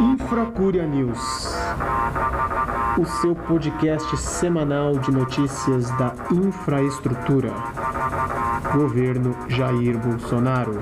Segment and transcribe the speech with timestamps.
[0.00, 1.54] Infracúria News,
[2.98, 7.52] o seu podcast semanal de notícias da infraestrutura.
[8.72, 10.78] Governo Jair Bolsonaro.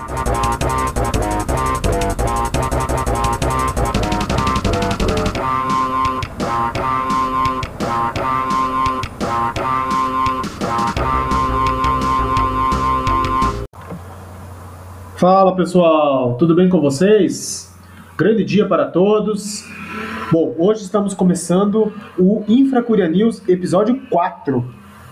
[15.23, 17.73] Fala pessoal, tudo bem com vocês?
[18.19, 19.65] Grande dia para todos.
[20.33, 24.65] Bom, hoje estamos começando o Infracuria News episódio 4,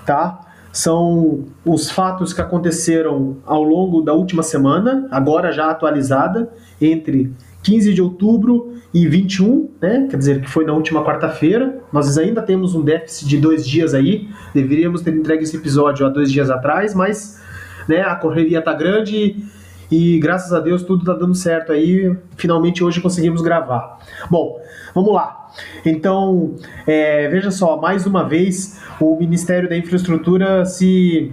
[0.04, 0.40] tá?
[0.72, 7.32] São os fatos que aconteceram ao longo da última semana, agora já atualizada, entre
[7.62, 10.08] 15 de outubro e 21, né?
[10.10, 11.78] Quer dizer, que foi na última quarta-feira.
[11.92, 14.28] Nós ainda temos um déficit de dois dias aí.
[14.52, 17.40] Deveríamos ter entregue esse episódio há dois dias atrás, mas
[17.88, 19.36] né, a correria tá grande
[19.90, 22.16] e graças a Deus tudo tá dando certo aí.
[22.36, 23.98] Finalmente hoje conseguimos gravar.
[24.30, 24.60] Bom,
[24.94, 25.50] vamos lá.
[25.84, 26.54] Então,
[26.86, 31.32] é, veja só, mais uma vez o Ministério da Infraestrutura se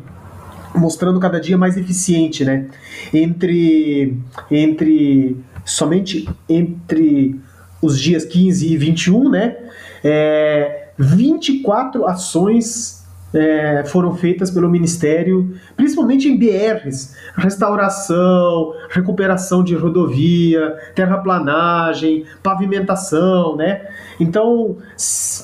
[0.76, 2.67] mostrando cada dia mais eficiente, né?
[3.14, 4.17] Entre,
[4.50, 7.39] entre somente entre
[7.82, 9.58] os dias 15 e 21, né?
[10.04, 12.97] É, 24 ações
[13.33, 23.88] é, foram feitas pelo Ministério, principalmente em BRs, restauração, recuperação de rodovia, terraplanagem, pavimentação, né?
[24.20, 24.78] Então,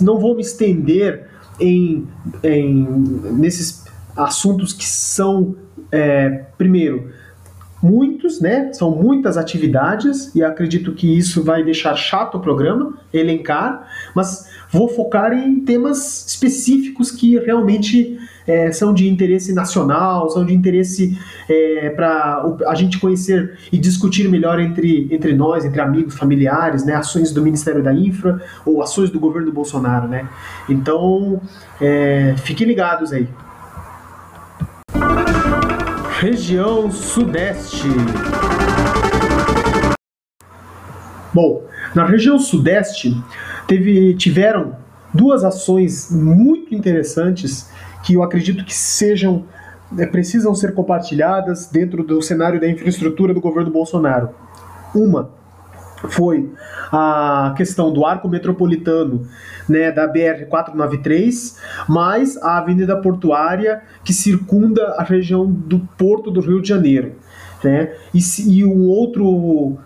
[0.01, 1.27] não vou me estender
[1.59, 2.07] em,
[2.43, 2.83] em
[3.33, 3.83] nesses
[4.15, 5.55] assuntos que são,
[5.91, 7.11] é, primeiro,
[7.81, 8.71] muitos, né?
[8.71, 14.89] São muitas atividades e acredito que isso vai deixar chato o programa, elencar, mas vou
[14.89, 21.89] focar em temas específicos que realmente é, são de interesse nacional, são de interesse é,
[21.91, 26.95] para a gente conhecer e discutir melhor entre, entre nós, entre amigos, familiares, né?
[26.95, 30.27] Ações do Ministério da Infra ou ações do governo Bolsonaro, né?
[30.67, 31.39] Então,
[31.79, 33.27] é, fiquem ligados aí
[36.23, 37.89] região Sudeste.
[41.33, 43.13] Bom, na região Sudeste
[43.67, 44.75] teve, tiveram
[45.13, 47.69] duas ações muito interessantes
[48.03, 49.45] que eu acredito que sejam
[49.97, 54.29] é, precisam ser compartilhadas dentro do cenário da infraestrutura do governo Bolsonaro.
[54.93, 55.29] Uma
[56.09, 56.51] foi
[56.91, 59.25] a questão do arco metropolitano
[59.69, 61.57] né, da BR-493,
[61.87, 67.13] mais a Avenida Portuária que circunda a região do Porto do Rio de Janeiro.
[67.63, 67.93] Né?
[68.13, 69.77] E, e um outro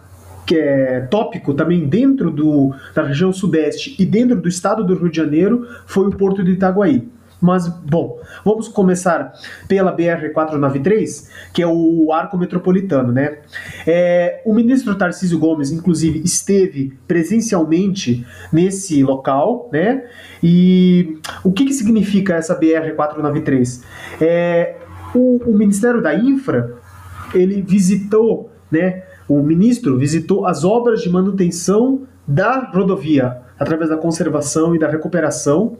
[0.47, 5.11] que é tópico também dentro do, da região sudeste e dentro do estado do Rio
[5.11, 7.05] de Janeiro foi o Porto de Itaguaí.
[7.39, 9.33] Mas, bom, vamos começar
[9.67, 13.39] pela BR-493, que é o arco metropolitano, né?
[13.85, 20.05] É, o ministro Tarcísio Gomes, inclusive, esteve presencialmente nesse local, né?
[20.41, 23.83] E o que, que significa essa BR-493?
[24.19, 24.77] É,
[25.13, 26.73] o, o Ministério da Infra,
[27.35, 29.03] ele visitou, né?
[29.27, 35.77] O ministro visitou as obras de manutenção da rodovia, através da conservação e da recuperação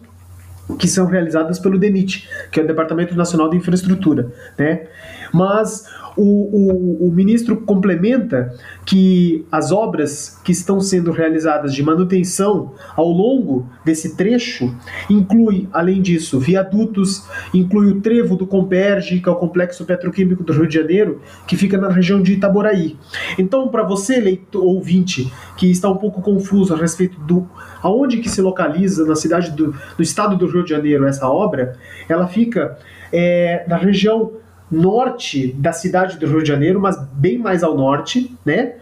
[0.78, 4.88] que são realizadas pelo DENIT, que é o Departamento Nacional de Infraestrutura, né?
[5.34, 5.86] Mas
[6.18, 8.54] o, o, o, ministro complementa
[8.86, 14.76] que as obras que estão sendo realizadas de manutenção ao longo desse trecho
[15.10, 17.24] inclui, além disso, viadutos,
[17.54, 21.56] inclui o trevo do Comperge, que é o complexo petroquímico do Rio de Janeiro, que
[21.56, 22.98] fica na região de Itaboraí.
[23.38, 27.48] Então, para você, leitor, ouvinte, que está um pouco confuso a respeito do
[27.82, 31.78] aonde que se localiza na cidade do, do estado do Rio de Janeiro essa obra,
[32.10, 32.78] ela fica
[33.14, 34.34] é, na região
[34.72, 38.74] norte da cidade do Rio de Janeiro, mas bem mais ao norte, né?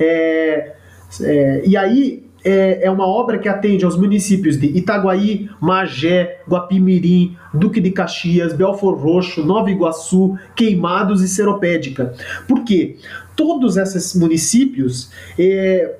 [0.00, 0.72] É,
[1.20, 7.36] é, e aí é, é, uma obra que atende aos municípios de Itaguaí, Magé, Guapimirim,
[7.52, 12.14] Duque de Caxias, Belfor Roxo, Nova Iguaçu, Queimados e Seropédica.
[12.46, 12.96] Por quê?
[13.34, 15.96] Todos esses municípios, é,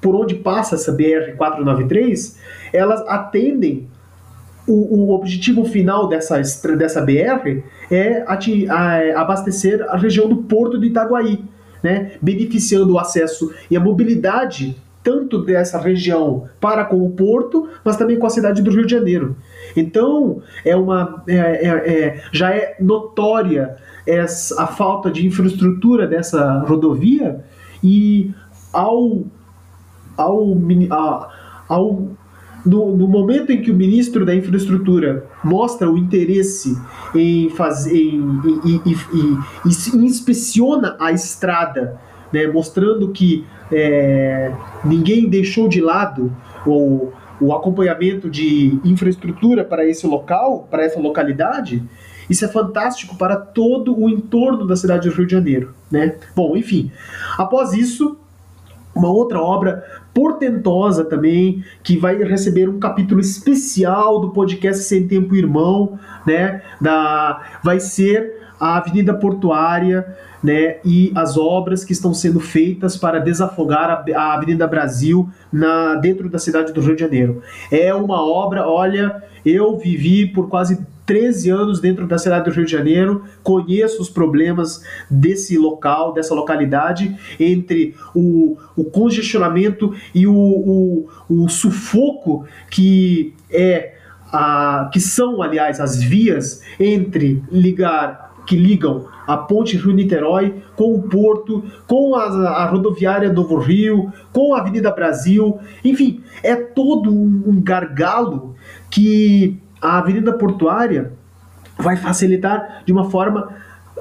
[0.00, 2.36] por onde passa essa BR-493,
[2.72, 3.86] elas atendem
[4.68, 6.40] o, o, objetivo final dessa,
[6.76, 8.24] dessa BR é
[9.16, 11.42] abastecer a região do Porto de Itaguaí,
[11.82, 17.96] né, beneficiando o acesso e a mobilidade tanto dessa região para com o Porto, mas
[17.96, 19.36] também com a cidade do Rio de Janeiro.
[19.74, 23.76] Então, é uma, é, é, é, já é notória
[24.06, 27.42] essa, a falta de infraestrutura dessa rodovia
[27.82, 28.34] e
[28.72, 29.22] ao,
[30.16, 30.56] ao,
[31.68, 32.08] ao
[32.64, 36.76] no, no, momento em que o ministro da Infraestrutura mostra o interesse
[37.14, 38.82] em fazer, em,
[39.94, 42.00] inspeciona a estrada,
[42.32, 44.52] né, mostrando que é,
[44.84, 46.32] ninguém deixou de lado
[46.66, 47.10] o,
[47.40, 51.82] o acompanhamento de infraestrutura para esse local, para essa localidade,
[52.28, 56.16] isso é fantástico para todo o entorno da cidade do Rio de Janeiro, né?
[56.36, 56.92] Bom, enfim,
[57.38, 58.18] após isso,
[58.94, 59.82] uma outra obra
[60.18, 66.60] portentosa também, que vai receber um capítulo especial do podcast Sem Tempo Irmão, né?
[66.80, 70.04] Da, vai ser a Avenida Portuária,
[70.42, 75.94] né, e as obras que estão sendo feitas para desafogar a, a Avenida Brasil na,
[75.96, 77.42] dentro da cidade do Rio de Janeiro.
[77.70, 82.66] É uma obra, olha, eu vivi por quase 13 anos dentro da cidade do Rio
[82.66, 90.34] de Janeiro, conheço os problemas desse local, dessa localidade, entre o, o congestionamento e o,
[90.34, 93.94] o, o sufoco que é
[94.30, 101.02] a, que são, aliás, as vias entre ligar que ligam a ponte Rio-Niterói com o
[101.02, 107.44] porto, com a, a, rodoviária Novo Rio, com a Avenida Brasil, enfim, é todo um,
[107.46, 108.54] um gargalo
[108.90, 111.12] que a Avenida Portuária
[111.78, 113.54] vai facilitar de uma forma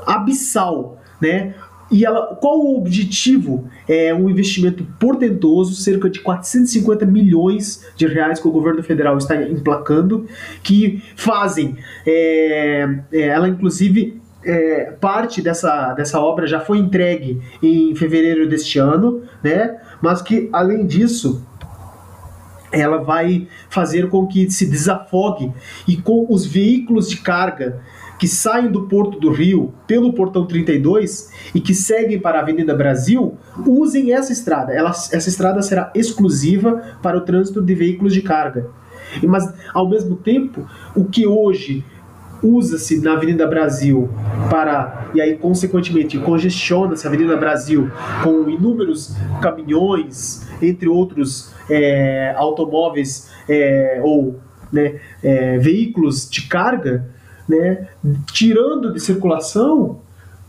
[0.06, 1.54] abissal, né?
[1.90, 3.70] E ela, qual o objetivo?
[3.88, 9.42] É um investimento portentoso, cerca de 450 milhões de reais que o governo federal está
[9.42, 10.28] emplacando,
[10.62, 17.96] que fazem, é, é, ela inclusive é, parte dessa, dessa obra já foi entregue em
[17.96, 19.78] fevereiro deste ano, né?
[20.02, 21.46] Mas que além disso
[22.72, 25.52] ela vai fazer com que se desafogue
[25.88, 27.82] e com os veículos de carga
[28.20, 32.76] que saem do Porto do Rio pelo Portão 32 e que seguem para a Avenida
[32.76, 34.74] Brasil, usem essa estrada.
[34.74, 38.70] Ela, essa estrada será exclusiva para o trânsito de veículos de carga.
[39.24, 41.86] Mas, ao mesmo tempo, o que hoje
[42.42, 44.10] usa-se na Avenida Brasil
[44.50, 47.90] para, e aí consequentemente congestiona-se a Avenida Brasil
[48.24, 54.40] com inúmeros caminhões, entre outros é, automóveis é, ou
[54.72, 57.08] né, é, veículos de carga,
[57.48, 57.88] né,
[58.32, 60.02] tirando de circulação,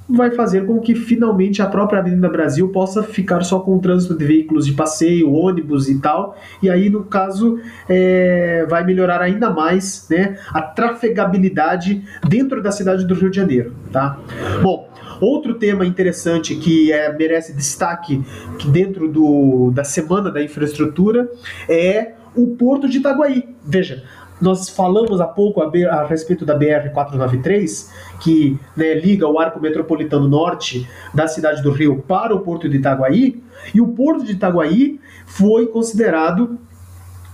[0.08, 4.16] vai fazer com que finalmente a própria Avenida Brasil possa ficar só com o trânsito
[4.16, 9.50] de veículos de passeio, ônibus e tal, e aí no caso é, vai melhorar ainda
[9.50, 13.74] mais né, a trafegabilidade dentro da cidade do Rio de Janeiro.
[13.92, 14.18] Tá?
[14.62, 14.87] Bom,
[15.20, 18.22] Outro tema interessante que é, merece destaque
[18.58, 21.30] que dentro do, da Semana da Infraestrutura
[21.68, 23.48] é o Porto de Itaguaí.
[23.64, 24.04] Veja,
[24.40, 30.28] nós falamos há pouco a, a respeito da BR-493, que né, liga o arco metropolitano
[30.28, 33.42] norte da cidade do Rio para o Porto de Itaguaí,
[33.74, 36.58] e o Porto de Itaguaí foi considerado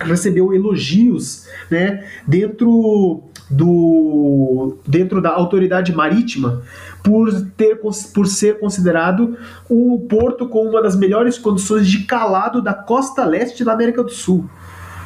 [0.01, 6.63] recebeu elogios né, dentro do dentro da autoridade marítima
[7.03, 9.37] por ter por ser considerado
[9.69, 14.11] o porto com uma das melhores condições de calado da costa leste da América do
[14.11, 14.49] Sul.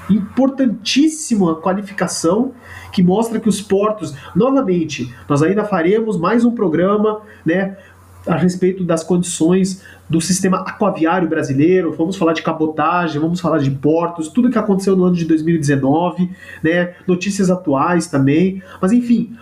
[0.09, 2.53] Importantíssima qualificação
[2.93, 7.77] que mostra que os portos, novamente, nós ainda faremos mais um programa, né,
[8.27, 13.71] a respeito das condições do sistema aquaviário brasileiro, vamos falar de cabotagem, vamos falar de
[13.71, 16.31] portos, tudo que aconteceu no ano de 2019,
[16.63, 19.37] né, notícias atuais também, mas enfim,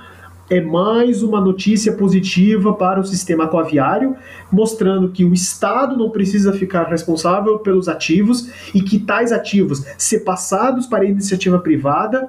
[0.49, 4.17] é mais uma notícia positiva para o sistema aquaviário,
[4.51, 10.21] mostrando que o Estado não precisa ficar responsável pelos ativos e que tais ativos, se
[10.21, 12.29] passados para a iniciativa privada,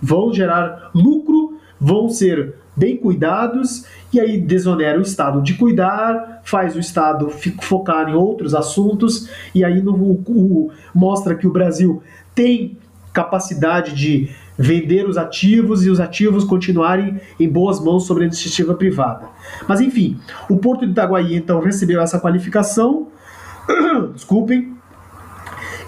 [0.00, 6.76] vão gerar lucro, vão ser bem cuidados e aí desonera o Estado de cuidar, faz
[6.76, 7.28] o Estado
[7.60, 12.02] focar em outros assuntos e aí no, o, o, mostra que o Brasil
[12.34, 12.78] tem
[13.12, 18.74] capacidade de vender os ativos e os ativos continuarem em boas mãos sobre a iniciativa
[18.74, 19.26] privada.
[19.66, 20.16] Mas enfim,
[20.48, 23.08] o Porto de Itaguaí então recebeu essa qualificação,
[24.14, 24.77] desculpem,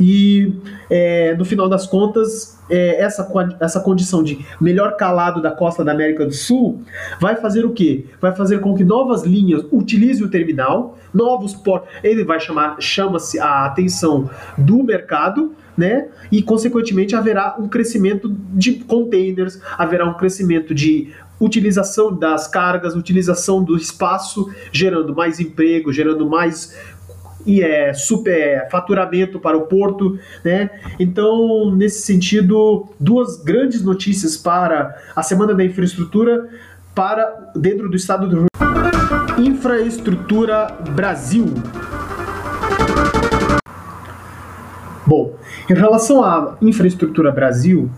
[0.01, 0.53] e
[0.89, 3.29] é, no final das contas, é, essa,
[3.61, 6.83] essa condição de melhor calado da costa da América do Sul
[7.21, 8.07] vai fazer o quê?
[8.21, 11.91] Vai fazer com que novas linhas utilizem o terminal, novos portos.
[12.03, 16.09] Ele vai chamar, chama-se a atenção do mercado, né?
[16.31, 23.65] E consequentemente haverá um crescimento de containers, haverá um crescimento de utilização das cargas, utilização
[23.65, 26.77] do espaço, gerando mais emprego, gerando mais
[27.47, 30.71] e é super faturamento para o porto, né?
[30.99, 36.49] Então, nesse sentido, duas grandes notícias para a Semana da Infraestrutura
[36.95, 38.47] para dentro do estado do Rio.
[39.39, 41.47] Infraestrutura Brasil.
[45.07, 45.35] Bom,
[45.69, 47.91] em relação à infraestrutura Brasil,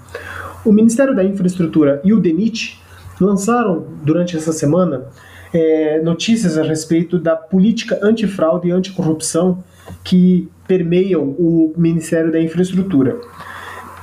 [0.64, 2.80] o Ministério da Infraestrutura e o DENIT
[3.20, 5.06] lançaram durante essa semana
[5.52, 9.62] é, notícias a respeito da política antifraude e anticorrupção
[10.02, 13.20] que permeiam o Ministério da Infraestrutura.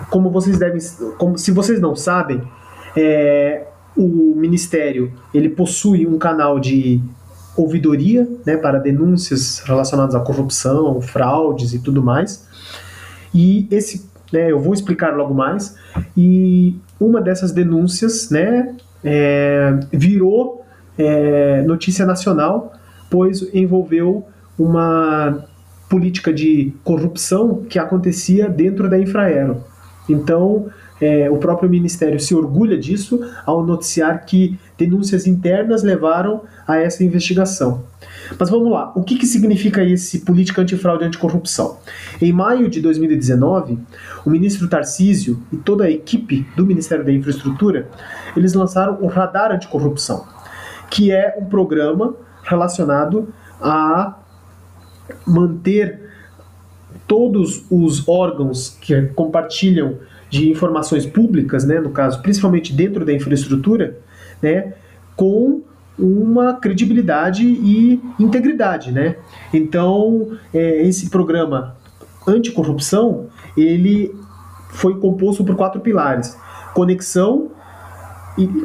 [0.09, 0.79] Como vocês devem,
[1.17, 2.41] como, se vocês não sabem,
[2.95, 3.65] é,
[3.97, 7.01] o Ministério ele possui um canal de
[7.57, 12.47] ouvidoria né, para denúncias relacionadas à corrupção, fraudes e tudo mais.
[13.33, 15.75] E esse, né, eu vou explicar logo mais.
[16.15, 20.65] E uma dessas denúncias, né, é, virou
[20.99, 22.73] é, notícia nacional,
[23.09, 24.27] pois envolveu
[24.57, 25.45] uma
[25.89, 29.63] política de corrupção que acontecia dentro da Infraero.
[30.07, 30.67] Então,
[31.01, 37.03] é, o próprio Ministério se orgulha disso ao noticiar que denúncias internas levaram a essa
[37.03, 37.85] investigação.
[38.37, 41.77] Mas vamos lá, o que, que significa esse política antifraude e anticorrupção?
[42.21, 43.79] Em maio de 2019,
[44.25, 47.89] o ministro Tarcísio e toda a equipe do Ministério da Infraestrutura,
[48.35, 50.25] eles lançaram o Radar Anticorrupção,
[50.89, 53.29] que é um programa relacionado
[53.61, 54.17] a
[55.25, 55.99] manter
[57.07, 59.97] todos os órgãos que compartilham
[60.29, 63.97] de informações públicas, né, no caso, principalmente dentro da infraestrutura,
[64.41, 64.73] né,
[65.15, 65.61] com
[65.97, 69.17] uma credibilidade e integridade, né?
[69.53, 71.75] Então, é, esse programa
[72.25, 73.27] anticorrupção,
[73.57, 74.15] ele
[74.69, 76.37] foi composto por quatro pilares:
[76.73, 77.51] conexão,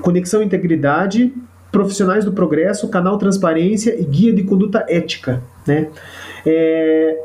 [0.01, 1.35] conexão integridade,
[1.75, 5.89] profissionais do progresso, canal transparência e guia de conduta ética, né?
[6.47, 7.19] É,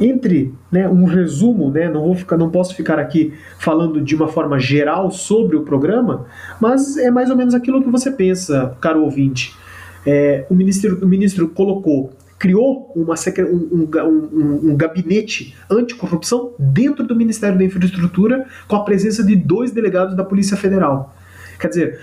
[0.00, 4.26] entre né, um resumo, né, não, vou ficar, não posso ficar aqui falando de uma
[4.26, 6.26] forma geral sobre o programa,
[6.58, 9.54] mas é mais ou menos aquilo que você pensa, caro ouvinte.
[10.04, 17.14] É, o, ministro, o ministro colocou, criou uma, um, um, um gabinete anticorrupção dentro do
[17.14, 21.14] Ministério da Infraestrutura com a presença de dois delegados da Polícia Federal.
[21.60, 22.00] Quer dizer,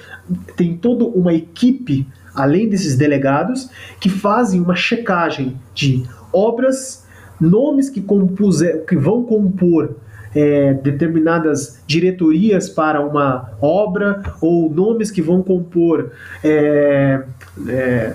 [0.56, 7.06] tem toda uma equipe, além desses delegados, que fazem uma checagem de obras
[7.40, 9.96] nomes que, compuser, que vão compor
[10.36, 16.12] é, determinadas diretorias para uma obra ou nomes que vão compor
[16.44, 17.24] é,
[17.68, 18.14] é,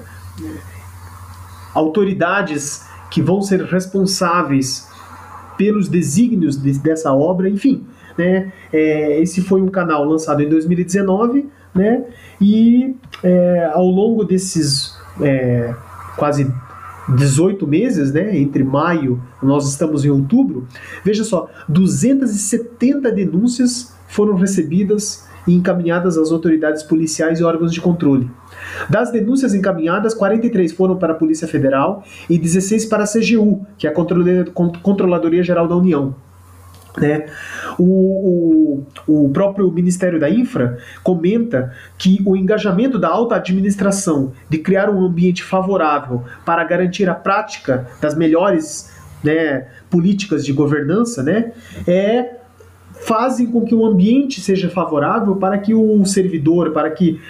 [1.75, 4.88] autoridades que vão ser responsáveis
[5.56, 7.87] pelos desígnios de, dessa obra, enfim.
[8.16, 12.04] Né, é, esse foi um canal lançado em 2019 né,
[12.40, 15.75] e é, ao longo desses é,
[16.16, 16.52] quase
[17.09, 20.66] 18 meses, né, entre maio, nós estamos em outubro,
[21.04, 28.31] veja só, 270 denúncias foram recebidas e encaminhadas às autoridades policiais e órgãos de controle.
[28.88, 33.87] Das denúncias encaminhadas, 43 foram para a Polícia Federal e 16 para a CGU, que
[33.87, 33.95] é a
[34.83, 36.14] Controladoria Geral da União.
[36.96, 37.26] Né?
[37.78, 44.58] O, o, o, próprio Ministério da Infra comenta que o engajamento da alta administração de
[44.58, 48.92] criar um ambiente favorável para garantir a prática das melhores
[49.25, 51.52] né, políticas de governança né,
[51.87, 52.37] é
[53.06, 57.20] fazem com que o ambiente seja favorável para que o servidor, para que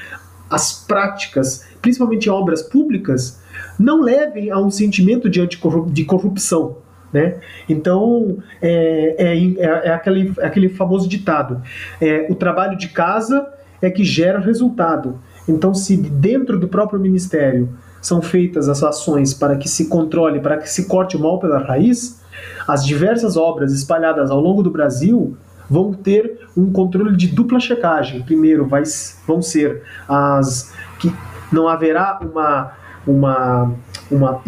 [0.50, 3.40] as práticas, principalmente obras públicas,
[3.78, 6.76] não levem a um sentimento de, de corrupção
[7.12, 7.36] né?
[7.68, 11.60] Então, é, é, é, é, aquele, é aquele famoso ditado:
[12.00, 13.46] é, o trabalho de casa
[13.80, 15.20] é que gera resultado.
[15.48, 17.68] Então, se dentro do próprio ministério
[18.00, 21.58] são feitas as ações para que se controle, para que se corte o mal pela
[21.58, 22.20] raiz,
[22.66, 25.36] as diversas obras espalhadas ao longo do Brasil
[25.68, 28.22] vão ter um controle de dupla checagem.
[28.22, 28.82] Primeiro, vai,
[29.26, 31.12] vão ser as que
[31.52, 32.72] não haverá uma,
[33.06, 33.72] uma,
[34.10, 34.42] uma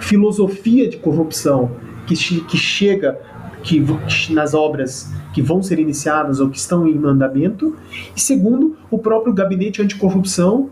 [0.00, 1.70] filosofia de corrupção
[2.14, 3.18] que, que chega
[3.62, 3.84] que,
[4.30, 7.76] nas obras que vão ser iniciadas ou que estão em andamento,
[8.16, 10.70] e segundo, o próprio gabinete anticorrupção,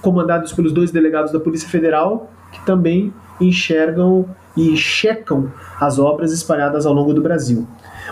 [0.00, 4.26] comandados pelos dois delegados da Polícia Federal, que também enxergam
[4.56, 7.66] e checam as obras espalhadas ao longo do Brasil.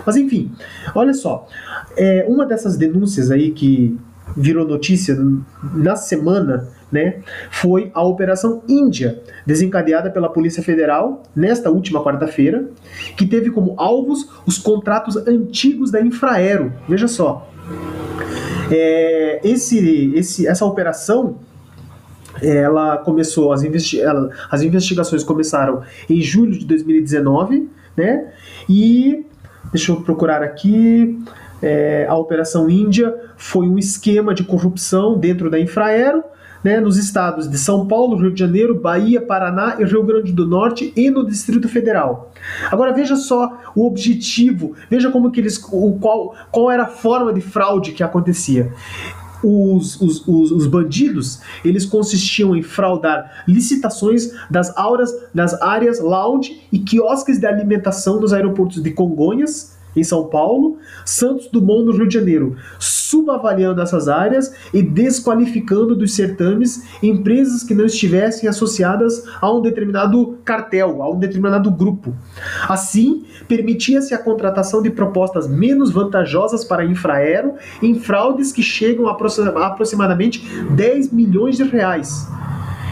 [0.05, 0.51] Mas enfim,
[0.93, 1.47] olha só,
[1.97, 3.97] é, uma dessas denúncias aí que
[4.35, 5.17] virou notícia
[5.73, 7.19] na semana né,
[7.51, 12.69] foi a Operação Índia, desencadeada pela Polícia Federal nesta última quarta-feira,
[13.17, 16.71] que teve como alvos os contratos antigos da Infraero.
[16.87, 17.49] Veja só.
[18.71, 21.37] É, esse, esse, essa operação
[22.41, 28.31] ela começou, as, investi ela, as investigações começaram em julho de 2019, né?
[28.69, 29.25] E
[29.71, 31.19] deixa eu procurar aqui.
[31.59, 36.23] É, a Operação Índia foi um esquema de corrupção dentro da Infraero
[36.63, 40.45] né, nos estados de São Paulo, Rio de Janeiro, Bahia, Paraná e Rio Grande do
[40.45, 42.31] Norte e no Distrito Federal.
[42.71, 47.33] Agora veja só o objetivo, veja como que eles, o, qual, qual era a forma
[47.33, 48.71] de fraude que acontecia.
[49.43, 56.63] Os, os, os, os, bandidos eles consistiam em fraudar licitações das auras das áreas lounge
[56.71, 62.07] e quiosques de alimentação dos aeroportos de Congonhas, em São Paulo, Santos Dumont no Rio
[62.07, 69.51] de Janeiro, subavaliando essas áreas e desqualificando dos certames empresas que não estivessem associadas a
[69.51, 72.13] um determinado cartel, a um determinado grupo.
[72.67, 79.07] Assim, permitia-se a contratação de propostas menos vantajosas para a Infraero em fraudes que chegam
[79.07, 82.27] a aproximadamente 10 milhões de reais.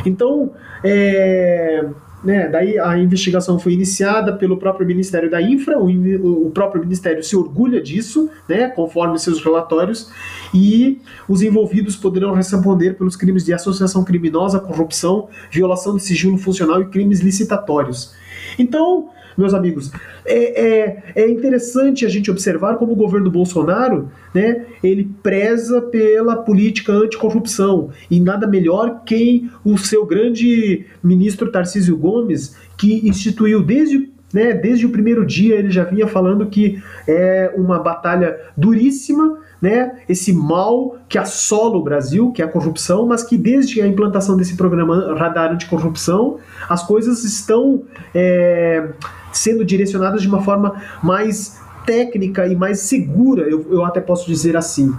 [0.06, 0.52] Então,
[0.84, 1.86] é,
[2.26, 7.24] né, daí a investigação foi iniciada pelo próprio Ministério da Infra, o, o próprio Ministério
[7.24, 10.12] se orgulha disso, né, conforme seus relatórios,
[10.54, 16.82] e os envolvidos poderão responder pelos crimes de associação criminosa, corrupção, violação de sigilo funcional
[16.82, 18.14] e crimes licitatórios.
[18.58, 19.92] Então, meus amigos,
[20.26, 26.38] é, é, é, interessante a gente observar como o governo Bolsonaro, né, ele preza pela
[26.38, 27.90] política anticorrupção.
[28.10, 34.86] E nada melhor quem o seu grande ministro Tarcísio Gomes, que instituiu desde né, desde
[34.86, 40.96] o primeiro dia ele já vinha falando que é uma batalha duríssima né, esse mal
[41.10, 45.16] que assola o Brasil, que é a corrupção, mas que desde a implantação desse programa
[45.16, 46.38] Radar Anticorrupção,
[46.70, 47.82] as coisas estão
[48.14, 48.90] é,
[49.34, 54.56] sendo direcionadas de uma forma mais técnica e mais segura, eu, eu até posso dizer
[54.56, 54.94] assim.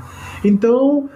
[0.45, 1.09] Então,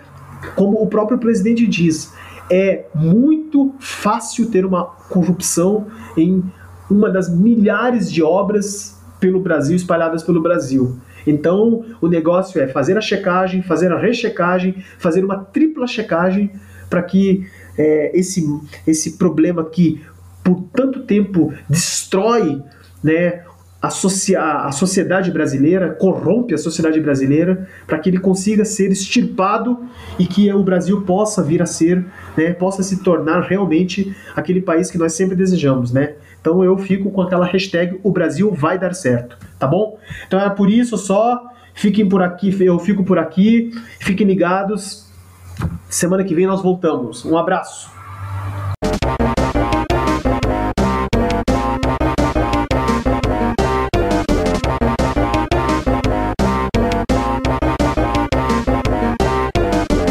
[0.54, 2.12] como o próprio presidente diz,
[2.48, 6.44] é muito fácil ter uma corrupção em
[6.88, 10.96] uma das milhares de obras pelo Brasil, espalhadas pelo Brasil.
[11.26, 16.50] Então, o negócio é fazer a checagem, fazer a rechecagem, fazer uma tripla checagem
[16.88, 17.46] para que
[17.78, 18.44] é, esse,
[18.86, 20.02] esse problema que
[20.42, 22.62] por tanto tempo destrói
[23.02, 23.44] né,
[23.82, 29.78] a, a sociedade brasileira, corrompe a sociedade brasileira, para que ele consiga ser extirpado
[30.18, 32.04] e que o Brasil possa vir a ser,
[32.36, 36.14] né, possa se tornar realmente aquele país que nós sempre desejamos, né?
[36.40, 39.98] Então eu fico com aquela hashtag o Brasil vai dar certo, tá bom?
[40.26, 41.40] Então é por isso só,
[41.74, 45.08] fiquem por aqui, eu fico por aqui, fiquem ligados.
[45.88, 47.24] Semana que vem nós voltamos.
[47.24, 47.99] Um abraço.